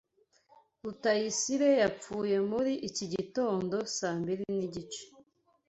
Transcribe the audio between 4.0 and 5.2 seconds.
mbiri nigice.